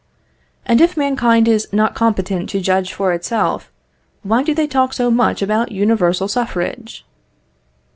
[0.65, 3.71] And if mankind is not competent to judge for itself,
[4.23, 7.05] why do they talk so much about universal suffrage?